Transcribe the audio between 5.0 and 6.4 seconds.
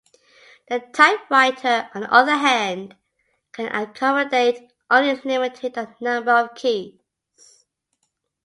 a limited number